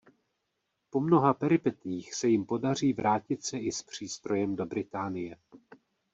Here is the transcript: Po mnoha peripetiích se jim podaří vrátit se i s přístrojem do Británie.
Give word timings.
Po 0.89 0.99
mnoha 1.01 1.33
peripetiích 1.33 2.13
se 2.15 2.27
jim 2.29 2.45
podaří 2.45 2.93
vrátit 2.93 3.43
se 3.43 3.57
i 3.59 3.71
s 3.71 3.83
přístrojem 3.83 4.55
do 4.55 4.65
Británie. 4.65 5.37